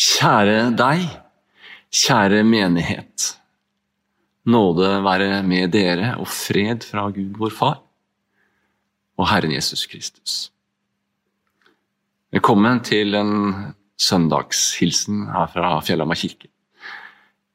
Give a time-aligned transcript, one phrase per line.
[0.00, 1.02] Kjære deg,
[1.92, 3.34] kjære menighet.
[4.48, 7.82] Nåde være med dere og fred fra Gud vår Far
[9.20, 10.36] og Herren Jesus Kristus.
[12.32, 13.34] Velkommen til en
[14.00, 16.48] søndagshilsen her fra Fjellhamar kirke.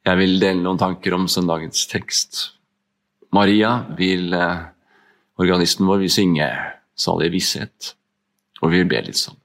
[0.06, 2.44] Jeg vil dele noen tanker om søndagens tekst.
[3.34, 4.68] Maria vil, eh,
[5.42, 6.52] organisten vår, vil synge
[6.96, 7.96] 'Salig visshet',
[8.62, 9.42] og vi vil be litt sånn.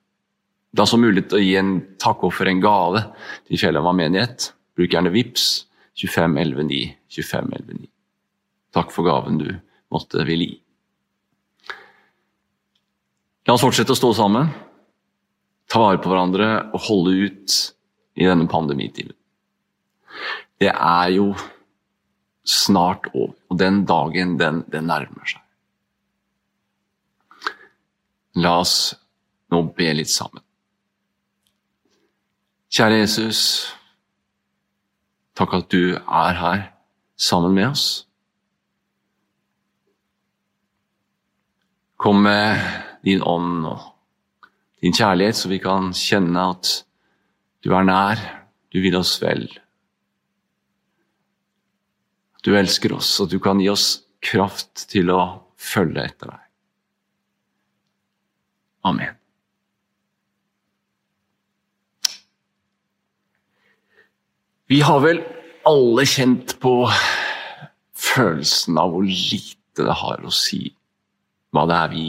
[0.71, 3.03] Det er også mulig å gi en takkoffer, en gave,
[3.49, 4.53] til Fjellhamar menighet.
[4.79, 5.47] Bruk gjerne VIPS
[5.99, 6.81] 25 11 9
[7.11, 7.89] 25 11 9.
[8.77, 9.49] Takk for gaven du
[9.91, 10.59] måtte ville gi.
[13.49, 14.51] La oss fortsette å stå sammen,
[15.67, 17.57] ta vare på hverandre og holde ut
[18.21, 19.17] i denne pandemitiden.
[20.61, 21.33] Det er jo
[22.47, 25.43] snart over, og den dagen, den, den nærmer seg.
[28.39, 28.77] La oss
[29.51, 30.45] nå be litt sammen.
[32.71, 33.41] Kjære Jesus,
[35.35, 36.61] takk at du er her
[37.19, 37.87] sammen med oss.
[41.99, 42.63] Kom med
[43.03, 43.89] din ånd og
[44.85, 46.71] din kjærlighet, så vi kan kjenne at
[47.67, 48.23] du er nær,
[48.71, 49.49] du vil oss vel.
[52.47, 55.25] Du elsker oss, og du kan gi oss kraft til å
[55.59, 56.47] følge etter deg.
[58.87, 59.20] Amen.
[64.71, 65.19] Vi har vel
[65.67, 66.73] alle kjent på
[67.99, 70.61] følelsen av hvor lite det har å si
[71.51, 72.05] hva det er vi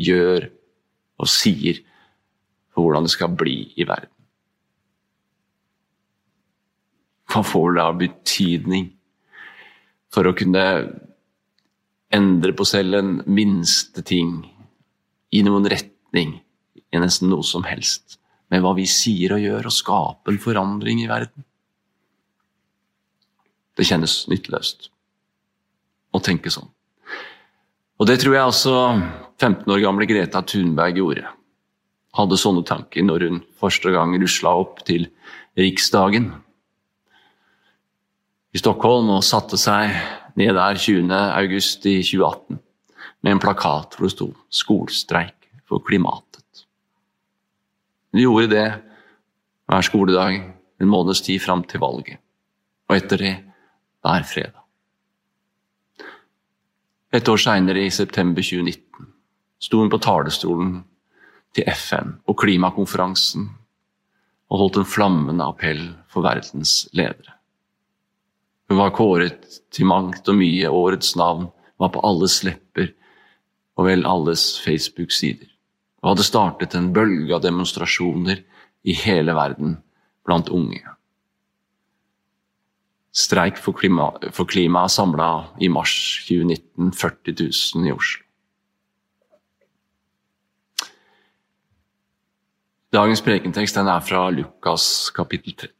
[0.00, 0.46] gjør
[1.20, 1.82] og sier
[2.72, 4.08] for hvordan det skal bli i verden.
[7.28, 8.86] Hva får det av betydning
[10.14, 10.62] for å kunne
[12.16, 14.38] endre på selv en minste ting
[15.36, 16.32] i noen retning,
[16.80, 18.16] i nesten noe som helst,
[18.48, 21.44] med hva vi sier og gjør, og skape en forandring i verden?
[23.76, 24.88] Det kjennes nytteløst
[26.16, 26.68] å tenke sånn.
[27.96, 28.74] Og det tror jeg også
[29.40, 31.28] 15 år gamle Greta Thunberg gjorde.
[32.16, 35.08] Hadde sånne tanker når hun første gang rusla opp til
[35.56, 36.30] Riksdagen
[38.56, 39.92] i Stockholm og satte seg
[40.36, 41.12] ned der 20.
[41.12, 42.60] august i 2018
[43.24, 46.64] med en plakat hvor det sto 'Skolestreik for klimatet'.
[48.12, 48.68] Hun gjorde det
[49.66, 50.36] hver skoledag
[50.80, 52.20] en måneds tid fram til valget.
[52.88, 53.34] Og etter det
[54.06, 54.62] hver fredag.
[57.14, 59.12] Et år seinere, i september 2019,
[59.62, 60.74] sto hun på talerstolen
[61.56, 63.48] til FN og klimakonferansen
[64.46, 67.34] og holdt en flammende appell for verdens ledere.
[68.68, 71.48] Hun var kåret til mangt og mye, årets navn
[71.80, 72.92] var på alles lepper
[73.76, 75.48] og vel alles Facebook-sider,
[76.02, 78.42] og hadde startet en bølge av demonstrasjoner
[78.86, 79.76] i hele verden
[80.26, 80.82] blant unge.
[83.16, 85.30] Streik for klimaet for klima samla
[85.64, 85.94] i mars
[86.28, 88.22] 2019 40 000 i Oslo.
[92.92, 95.72] Dagens prekentekst er fra Lukas kapittel 13.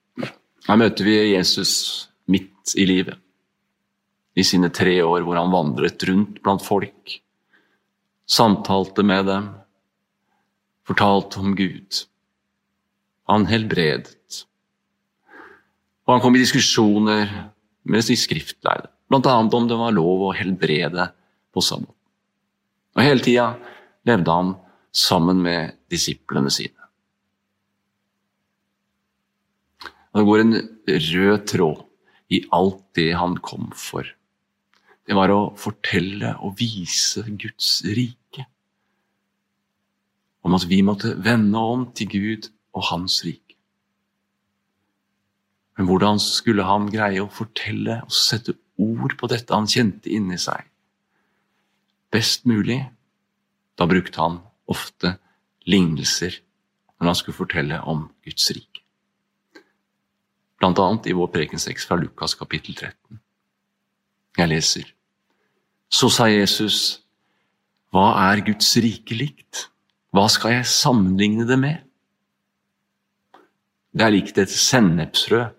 [0.67, 3.21] Her møter vi Jesus midt i livet.
[4.37, 7.15] I sine tre år hvor han vandret rundt blant folk,
[8.27, 9.47] samtalte med dem,
[10.89, 12.03] fortalte om Gud.
[13.31, 14.16] Han helbredet.
[16.07, 17.27] Og han kom i diskusjoner
[17.87, 19.35] med de skriftlærde, bl.a.
[19.43, 21.09] om det var lov å helbrede
[21.55, 21.95] på sabbat.
[22.97, 23.51] Og hele tida
[24.09, 24.55] levde han
[24.97, 26.73] sammen med disiplene sine.
[30.15, 30.55] Og det går en
[30.87, 31.83] rød tråd
[32.33, 34.07] i alt det han kom for.
[35.07, 38.47] Det var å fortelle og vise Guds rike.
[40.47, 43.46] Om at vi måtte vende om til Gud og Hans rike.
[45.77, 50.39] Men hvordan skulle han greie å fortelle og sette ord på dette han kjente inni
[50.41, 50.65] seg?
[52.13, 52.81] Best mulig,
[53.77, 54.41] da brukte han
[54.73, 55.17] ofte
[55.69, 56.39] lignelser
[56.97, 58.81] når han skulle fortelle om Guds rike.
[60.57, 63.21] Blant annet i vår prekentekst fra Lukas kapittel 13.
[64.41, 64.87] Jeg leser.
[65.93, 67.03] Så sa Jesus,
[67.93, 69.67] hva er Guds rike likt?
[70.17, 71.85] Hva skal jeg sammenligne det med?
[73.97, 75.56] Det er likt et sennepsrød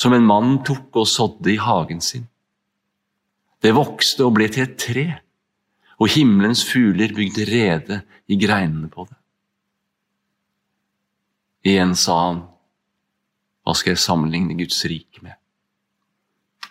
[0.00, 2.24] som en mann tok og sådde i hagen sin.
[3.60, 5.06] Det vokste og ble til et tre,
[6.00, 7.98] og himmelens fugler bygde rede
[8.32, 9.18] i greinene på det.
[11.68, 12.40] Igjen sa han,
[13.60, 15.36] hva skal jeg sammenligne Guds rike med?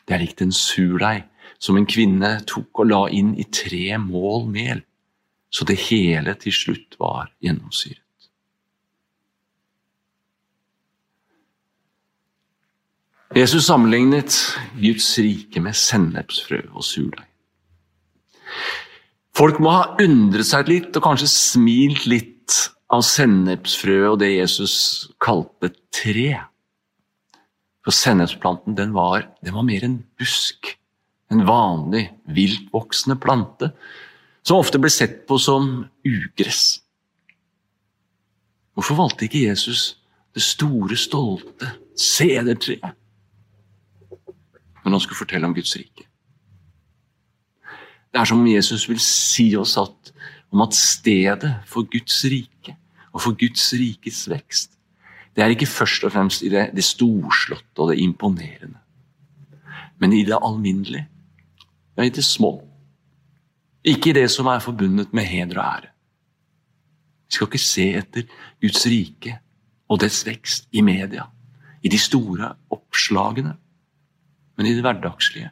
[0.01, 1.27] Det er likt en surdeig
[1.61, 4.81] som en kvinne tok og la inn i tre mål mel,
[5.53, 8.08] så det hele til slutt var gjennomsyret.
[13.37, 14.33] Jesus sammenlignet
[14.81, 17.27] Guds rike med sennepsfrø og surdeig.
[19.37, 22.55] Folk må ha undret seg litt og kanskje smilt litt
[22.89, 24.73] av sennepsfrøet og det Jesus
[25.21, 26.39] kalte tre.
[27.85, 30.73] For sennepsplanten den var, den var mer en busk,
[31.29, 33.69] en vanlig viltvoksende plante,
[34.41, 36.79] som ofte ble sett på som ugress.
[38.73, 39.99] Hvorfor valgte ikke Jesus
[40.33, 42.97] det store, stolte sedertreet
[44.89, 46.06] når han skulle fortelle om Guds rike?
[48.09, 50.12] Det er som om Jesus vil si oss at,
[50.51, 52.75] om at stedet for Guds rike
[53.13, 54.74] og for Guds rikes vekst,
[55.36, 58.80] det er ikke først og fremst i det, det storslåtte og det imponerende,
[60.01, 61.06] men i det alminnelige,
[61.97, 62.57] ja, i det små.
[63.83, 65.94] Ikke i det som er forbundet med heder og ære.
[67.30, 68.25] Vi skal ikke se etter
[68.62, 69.38] Guds rike
[69.89, 71.30] og dets vekst i media,
[71.83, 73.53] i de store oppslagene,
[74.59, 75.50] men i det hverdagslige.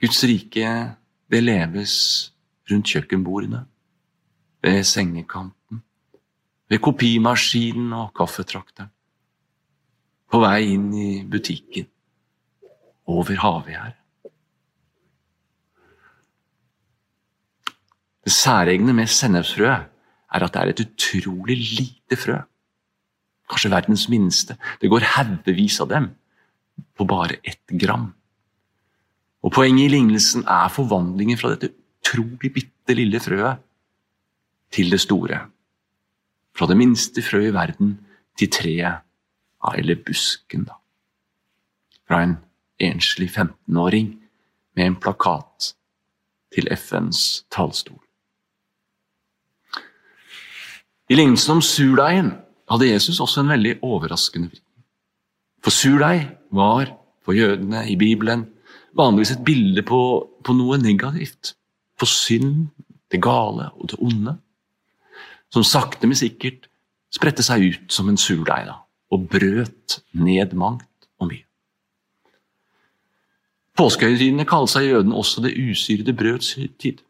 [0.00, 0.68] Guds rike,
[1.28, 1.94] det leves
[2.70, 3.66] rundt kjøkkenbordene,
[4.64, 5.82] ved sengekanten,
[6.72, 8.88] ved kopimaskinen og kaffetrakteren,
[10.32, 11.90] på vei inn i butikken,
[13.12, 13.98] over havgjerdet.
[18.22, 22.40] Det særegne med sennepsfrø er at det er et utrolig lite frø.
[23.50, 24.56] Kanskje verdens minste.
[24.80, 26.12] Det går haugevis av dem
[26.96, 28.12] på bare ett gram.
[29.42, 33.62] Og Poenget i lignelsen er forvandlingen fra dette utrolig bitte lille frøet
[34.72, 35.40] til det store.
[36.56, 37.96] Fra det minste frø i verden
[38.38, 39.02] til treet,
[39.74, 40.78] eller busken, da.
[42.08, 42.36] Fra en
[42.82, 44.14] enslig 15-åring
[44.76, 45.74] med en plakat
[46.52, 48.00] til FNs talerstol.
[51.10, 52.32] I lignelsen om surdeigen
[52.70, 54.60] hadde Jesus også en veldig overraskende vri.
[55.62, 56.90] For surdeig var
[57.22, 58.46] for jødene i Bibelen
[58.98, 60.00] vanligvis et bilde på,
[60.44, 61.54] på noe negativt.
[61.98, 62.72] På synd,
[63.12, 64.38] det gale og det onde
[65.52, 66.68] som sakte, men sikkert
[67.12, 68.70] spredte seg ut som en surdeig
[69.12, 71.44] og brøt ned mangt og mye.
[73.76, 77.02] Påskehøytidene kaller seg jødene også det usyrede brøds høytid.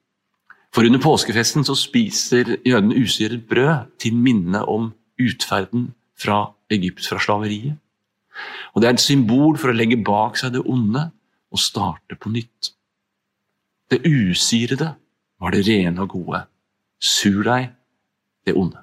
[0.75, 7.20] For under påskefesten så spiser jødene usyret brød til minne om utferden fra Egypt, fra
[7.20, 7.76] slaveriet.
[8.75, 11.11] Og Det er et symbol for å legge bak seg det onde
[11.52, 12.73] og starte på nytt.
[13.90, 14.94] Det usyrede
[15.40, 16.44] var det rene og gode.
[17.02, 17.69] Sur deg
[18.46, 18.81] det onde.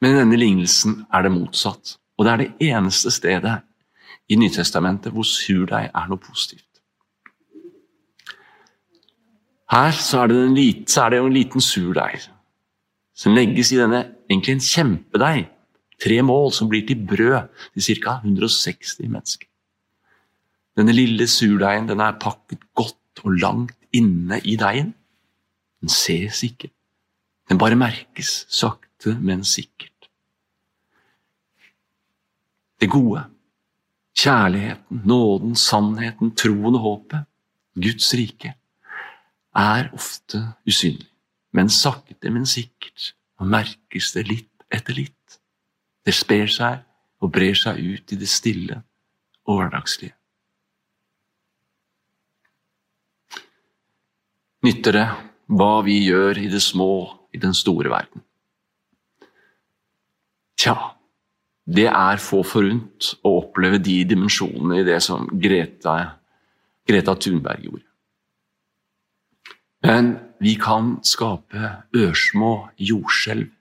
[0.00, 1.96] Men i denne lignelsen er det motsatt.
[2.18, 3.58] Og det er det eneste stedet
[4.28, 6.64] i Nytestamentet hvor surdeig er noe positivt.
[9.68, 12.22] Her så er, det en så er det jo en liten surdeig
[13.18, 15.48] som legges i denne egentlig en kjempedeig.
[15.98, 18.20] Tre mål som blir til brød til ca.
[18.22, 19.48] 160 mennesker.
[20.78, 24.92] Denne lille surdeigen den er pakket godt og langt inne i deigen.
[25.80, 26.70] Den ses ikke.
[27.50, 30.10] Den bare merkes sakte, men sikkert.
[32.78, 33.24] Det gode,
[34.14, 37.26] kjærligheten, nåden, sannheten, troen og håpet,
[37.74, 38.54] Guds rike,
[39.54, 41.08] er ofte usynlig.
[41.52, 45.17] Men sakte, men sikkert og merkes det litt etter litt.
[46.08, 46.86] Det sprer seg
[47.20, 48.78] og brer seg ut i det stille
[49.44, 50.14] og hverdagslige.
[54.64, 55.08] Nytter det
[55.52, 56.92] hva vi gjør i det små
[57.36, 58.24] i den store verden?
[60.58, 60.74] Tja,
[61.68, 65.98] det er få forunt å oppleve de dimensjonene i det som Greta,
[66.88, 67.84] Greta Thunberg gjorde.
[69.84, 70.10] Men
[70.40, 73.52] vi kan skape ørsmå jordskjelv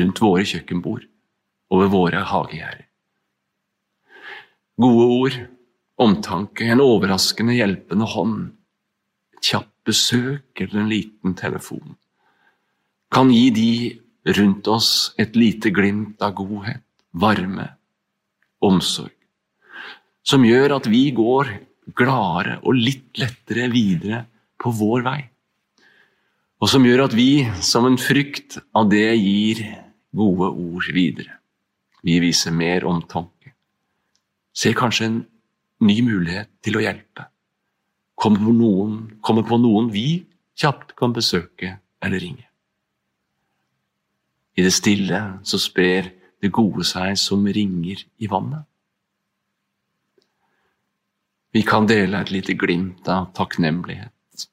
[0.00, 1.09] rundt våre kjøkkenbord
[1.70, 2.86] og ved våre hagegjerder.
[4.80, 5.40] Gode ord,
[6.00, 8.38] omtanke, en overraskende hjelpende hånd,
[9.36, 11.98] et kjapt besøk eller en liten telefon
[13.10, 13.72] kan gi de
[14.38, 17.66] rundt oss et lite glimt av godhet, varme,
[18.62, 19.14] omsorg,
[20.22, 21.50] som gjør at vi går
[21.98, 24.22] gladere og litt lettere videre
[24.60, 25.20] på vår vei.
[26.60, 29.64] Og som gjør at vi, som en frykt av det, gir
[30.14, 31.39] gode ord videre.
[32.06, 33.54] Vi viser mer omtanke.
[34.52, 35.18] Ser kanskje en
[35.84, 37.26] ny mulighet til å hjelpe.
[38.20, 40.22] Kommer på noen, kommer på noen vi
[40.60, 42.46] kjapt kan besøke eller ringe.
[44.56, 48.66] I det stille så sprer det gode seg som ringer i vannet.
[51.50, 54.46] Vi kan dele et lite glimt av takknemlighet.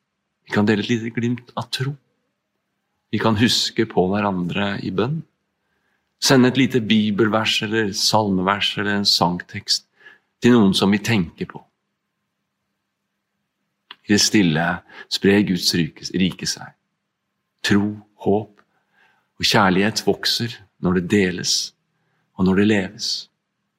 [0.48, 1.94] Vi kan dele et lite glimt av tro.
[3.12, 5.22] Vi kan huske på hverandre i bønn.
[6.19, 9.86] Sende et lite bibelvers eller salmevers eller en sangtekst
[10.41, 11.62] til noen som vi tenker på.
[14.07, 14.65] I det stille
[15.12, 16.74] sprer Guds rike seg.
[17.65, 18.62] Tro, håp
[19.38, 21.55] og kjærlighet vokser når det deles,
[22.38, 23.09] og når det leves,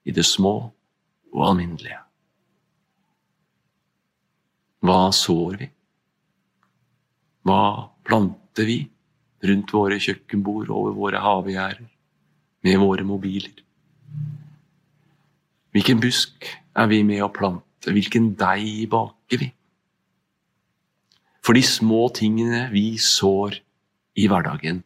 [0.04, 0.54] i det små
[1.32, 1.98] og alminnelige.
[4.84, 5.68] Hva sår vi?
[7.48, 7.62] Hva
[8.06, 8.78] planter vi
[9.48, 11.88] rundt våre kjøkkenbord, over våre havegjerder,
[12.66, 13.64] med våre mobiler?
[15.74, 17.92] Hvilken busk er vi med å plante?
[17.94, 19.50] Hvilken deig baker vi?
[21.44, 23.60] For de små tingene vi sår
[24.18, 24.82] i hverdagen,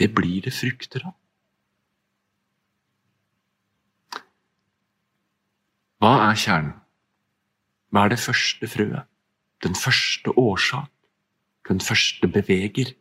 [0.00, 1.16] det blir det frukter av.
[6.00, 6.76] Hva er kjernen?
[7.92, 9.08] Hva er det første frøet?
[9.60, 10.88] Den første årsak?
[11.68, 12.94] Den første beveger?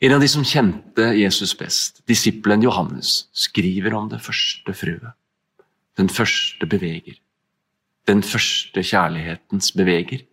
[0.00, 5.14] En av de som kjente Jesus best, disippelen Johannes, skriver om det første frøet.
[5.96, 7.16] Den første beveger.
[8.04, 10.26] Den første kjærlighetens beveger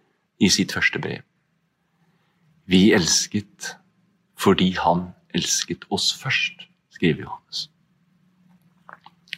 [0.43, 1.23] i sitt første brev.
[2.67, 3.77] Vi elsket
[4.35, 7.69] fordi han elsket oss først, skriver Johannes.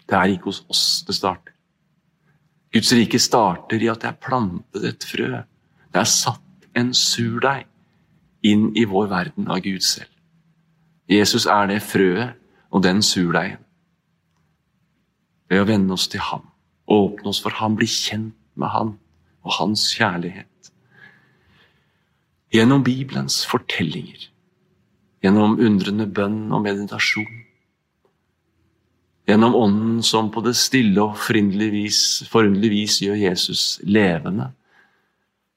[0.09, 1.53] Det er ikke hos oss det starter.
[2.73, 5.29] Guds rike starter i at det er plantet et frø.
[5.93, 7.69] Det er satt en surdeig
[8.41, 10.14] inn i vår verden av Gud selv.
[11.09, 12.35] Jesus er det frøet
[12.71, 13.61] og den surdeigen.
[15.49, 16.47] Ved å vende oss til ham,
[16.89, 18.95] åpne oss for ham, bli kjent med ham
[19.45, 20.71] og hans kjærlighet.
[22.53, 24.29] Gjennom Bibelens fortellinger,
[25.21, 27.45] gjennom undrende bønn og meditasjon
[29.25, 31.71] Gjennom Ånden som på det stille og forunderlig
[32.69, 34.51] vis gjør Jesus levende,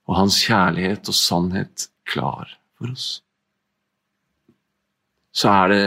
[0.09, 3.19] og hans kjærlighet og sannhet klar for oss.
[5.39, 5.83] Så er det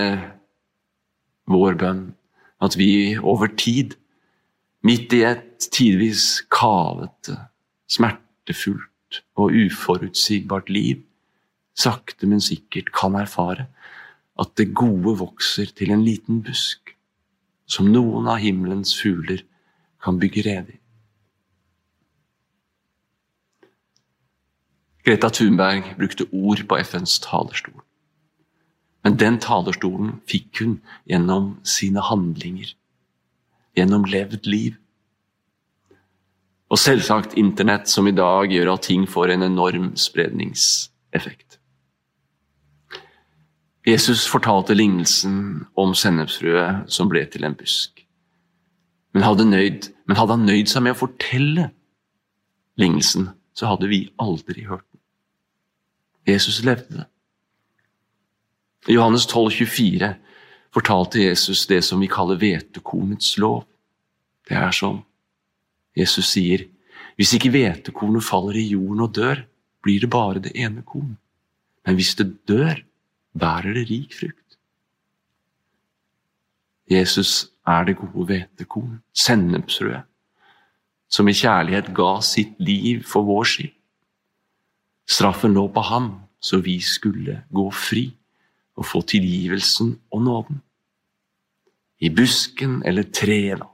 [1.52, 2.04] vår bønn
[2.62, 3.98] at vi over tid,
[4.86, 7.36] midt i et tidvis kavete,
[7.90, 11.02] smertefullt og uforutsigbart liv,
[11.76, 13.66] sakte, men sikkert kan erfare
[14.40, 16.94] at det gode vokser til en liten busk
[17.68, 19.44] som noen av himmelens fugler
[20.02, 20.80] kan bygge rede i.
[25.02, 27.80] Greta Thunberg brukte ord på FNs talerstol.
[29.02, 30.76] Men den talerstolen fikk hun
[31.10, 32.70] gjennom sine handlinger,
[33.76, 34.76] gjennom levd liv.
[36.72, 41.58] Og selvsagt Internett, som i dag gjør at ting får en enorm spredningseffekt.
[43.86, 48.04] Jesus fortalte lignelsen om sennepsfrøet som ble til en busk.
[49.12, 51.68] Men hadde, nøyd, men hadde, han nøyd seg med å fortelle
[52.80, 55.00] lignelsen, så hadde vi aldri hørt den.
[56.30, 57.08] Jesus levde det.
[58.88, 60.14] I Johannes 12, 24
[60.74, 63.62] fortalte Jesus det som vi kaller hvetekornets lov.
[64.48, 65.04] Det er som
[65.94, 66.64] Jesus sier,
[67.14, 69.44] hvis ikke hvetekornet faller i jorden og dør,
[69.84, 71.14] blir det bare det ene korn.
[71.86, 72.80] Men hvis det dør,
[73.38, 74.56] bærer det rik frukt.
[76.90, 80.02] Jesus er det gode hvetekorn, sennepsrød,
[81.12, 83.76] som i kjærlighet ga sitt liv for vår skyld.
[85.06, 86.10] Straffen lå på ham,
[86.40, 88.08] så vi skulle gå fri
[88.76, 90.62] og få tilgivelsen og nåden.
[92.00, 93.68] I busken eller treet, da,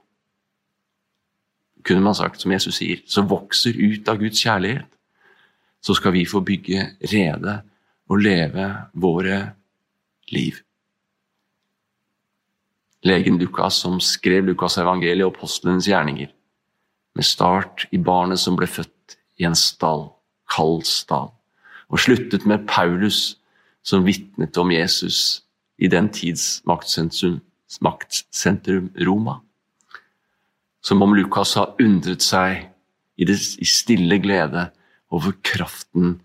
[1.85, 4.89] kunne man sagt, som Jesus sier, som vokser ut av Guds kjærlighet,
[5.81, 7.61] så skal vi få bygge rede
[8.11, 9.39] og leve våre
[10.35, 10.59] liv.
[13.07, 16.33] Legen Lukas, som skrev Lukas' evangeliet og apostlenes gjerninger,
[17.15, 20.09] med start i barnet som ble født i en stall,
[20.51, 21.31] kald stall,
[21.89, 23.38] og sluttet med Paulus,
[23.89, 25.43] som vitnet om Jesus
[25.81, 27.41] i den tids maktsentrum,
[27.81, 29.41] maktsentrum Roma.
[30.85, 32.67] Som om Lukas har undret seg
[33.17, 34.69] i, det, i stille glede
[35.15, 36.19] over kraften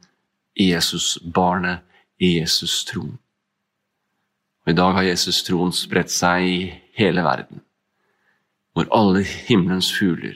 [0.59, 1.85] i Jesus-barnet,
[2.19, 3.15] Jesus-troen.
[4.63, 6.59] Og I dag har Jesus-troen spredt seg i
[6.99, 7.63] hele verden,
[8.75, 10.35] hvor alle himmelens fugler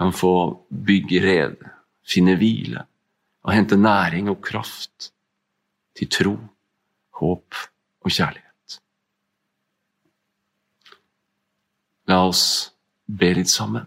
[0.00, 0.34] kan få
[0.68, 1.72] bygge rede,
[2.04, 2.84] finne hvile
[3.42, 5.12] og hente næring og kraft
[5.98, 6.36] til tro,
[7.20, 7.58] håp
[8.02, 8.78] og kjærlighet.
[12.10, 12.44] La oss
[13.06, 13.86] be litt sammen.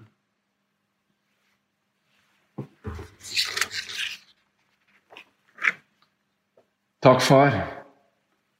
[7.06, 7.54] Takk, far,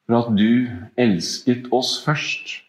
[0.06, 0.68] for at du
[1.02, 2.60] elsket oss først.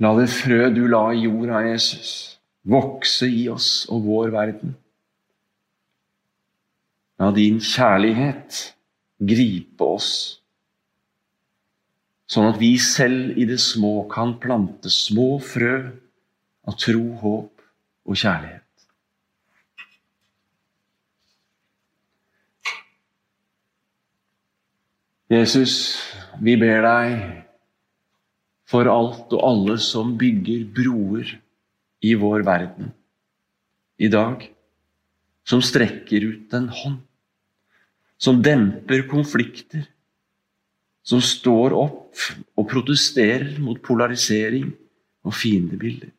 [0.00, 2.12] La det frø du la i jorda, Jesus,
[2.64, 4.76] vokse i oss og vår verden.
[7.18, 8.60] La din kjærlighet
[9.18, 10.10] gripe oss
[12.28, 15.74] sånn at vi selv i det små kan plante små frø
[16.68, 17.64] av tro, håp
[18.08, 18.64] og kjærlighet.
[25.32, 25.74] Jesus,
[26.40, 27.16] vi ber deg
[28.68, 31.34] for alt og alle som bygger broer
[32.04, 32.92] i vår verden
[34.00, 34.44] i dag,
[35.48, 37.00] som strekker ut en hånd,
[38.18, 39.86] som demper konflikter,
[41.06, 42.24] som står opp
[42.58, 44.72] og protesterer mot polarisering
[45.24, 46.10] og fiendebilder.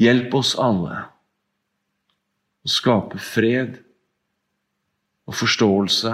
[0.00, 1.02] Hjelp oss alle
[2.66, 3.78] å skape fred
[5.26, 6.12] og forståelse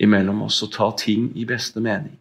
[0.00, 2.16] imellom oss og ta ting i beste mening.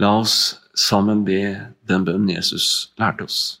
[0.00, 1.40] La oss sammen be
[1.86, 3.60] den bønn Jesus lærte oss.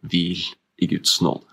[0.00, 0.38] hvil
[0.78, 1.49] i Guds nåde.